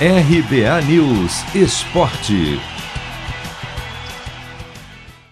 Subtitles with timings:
[0.00, 2.58] RBA News Esporte.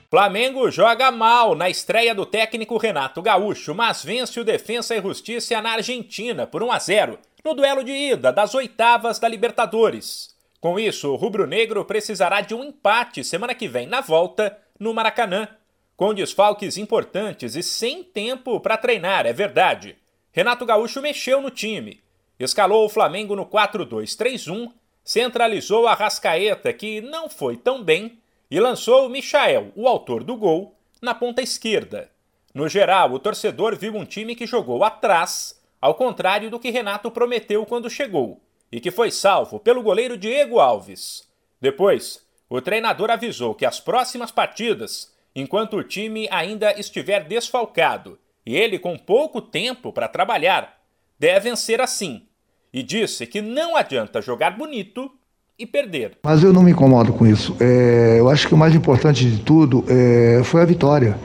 [0.08, 5.60] Flamengo joga mal na estreia do técnico Renato Gaúcho, mas vence o Defensa e Justiça
[5.60, 10.36] na Argentina por 1 a 0 no duelo de ida das oitavas da Libertadores.
[10.60, 15.48] Com isso, o rubro-negro precisará de um empate semana que vem na volta no Maracanã,
[15.96, 19.96] com desfalques importantes e sem tempo para treinar, é verdade.
[20.30, 22.00] Renato Gaúcho mexeu no time
[22.44, 24.72] escalou o Flamengo no 4-2-3-1,
[25.04, 28.18] centralizou a Rascaeta, que não foi tão bem,
[28.50, 32.10] e lançou o Michael, o autor do gol, na ponta esquerda.
[32.54, 37.10] No geral, o torcedor viu um time que jogou atrás, ao contrário do que Renato
[37.10, 41.28] prometeu quando chegou, e que foi salvo pelo goleiro Diego Alves.
[41.60, 48.56] Depois, o treinador avisou que as próximas partidas, enquanto o time ainda estiver desfalcado e
[48.56, 50.78] ele com pouco tempo para trabalhar,
[51.18, 52.26] devem ser assim,
[52.72, 55.10] e disse que não adianta jogar bonito
[55.58, 56.12] e perder.
[56.24, 57.54] Mas eu não me incomodo com isso.
[57.60, 61.16] É, eu acho que o mais importante de tudo é, foi a vitória.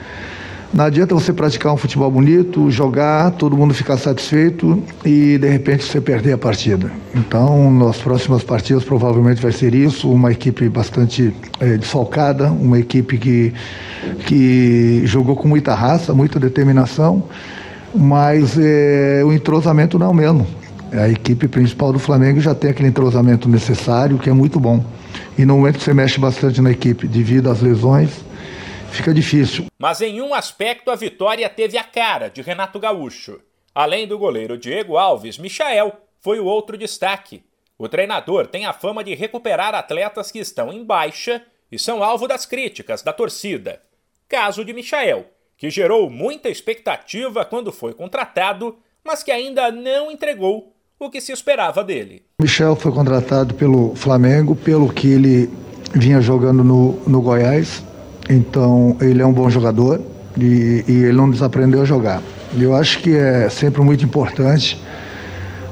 [0.74, 5.86] Não adianta você praticar um futebol bonito, jogar, todo mundo ficar satisfeito e de repente
[5.86, 6.92] você perder a partida.
[7.16, 13.18] Então, nas próximas partidas provavelmente vai ser isso, uma equipe bastante é, desfalcada, uma equipe
[13.18, 13.54] que,
[14.26, 17.24] que jogou com muita raça, muita determinação,
[17.96, 20.46] mas é, o entrosamento não é o mesmo
[20.92, 24.84] a equipe principal do Flamengo já tem aquele entrosamento necessário, que é muito bom.
[25.38, 28.24] E no momento que você mexe bastante na equipe devido às lesões,
[28.92, 29.66] fica difícil.
[29.78, 33.40] Mas em um aspecto a vitória teve a cara de Renato Gaúcho.
[33.74, 37.44] Além do goleiro Diego Alves, Michael foi o outro destaque.
[37.78, 42.28] O treinador tem a fama de recuperar atletas que estão em baixa e são alvo
[42.28, 43.82] das críticas da torcida.
[44.28, 45.26] Caso de Michael,
[45.58, 51.32] que gerou muita expectativa quando foi contratado, mas que ainda não entregou o que se
[51.32, 52.24] esperava dele.
[52.42, 55.50] Michel foi contratado pelo Flamengo, pelo que ele
[55.94, 57.84] vinha jogando no, no Goiás.
[58.30, 60.02] Então, ele é um bom jogador
[60.38, 62.22] e, e ele não desaprendeu a jogar.
[62.58, 64.82] Eu acho que é sempre muito importante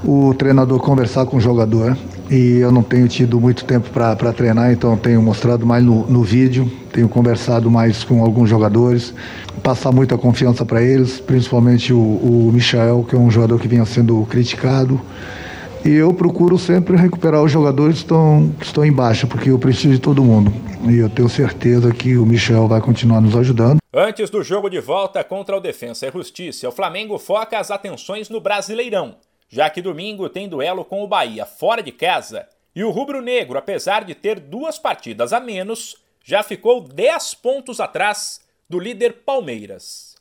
[0.06, 1.98] o treinador conversar com o jogador.
[2.30, 6.24] E eu não tenho tido muito tempo para treinar, então tenho mostrado mais no, no
[6.24, 9.14] vídeo, tenho conversado mais com alguns jogadores,
[9.62, 13.86] passar muita confiança para eles, principalmente o, o Michael, que é um jogador que vinha
[13.86, 15.00] sendo criticado.
[15.84, 19.60] E eu procuro sempre recuperar os jogadores que estão, que estão em baixa, porque eu
[19.60, 20.52] preciso de todo mundo.
[20.90, 23.78] E eu tenho certeza que o Michel vai continuar nos ajudando.
[23.94, 28.30] Antes do jogo de volta contra o Defensa e Justiça, o Flamengo foca as atenções
[28.32, 29.16] no Brasileirão
[29.47, 34.03] já que domingo tem duelo com o Bahia fora de casa e o rubro-negro, apesar
[34.03, 40.16] de ter duas partidas a menos, já ficou 10 pontos atrás do líder Palmeiras.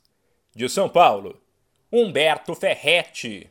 [0.55, 1.41] De São Paulo,
[1.91, 3.49] Humberto Ferretti.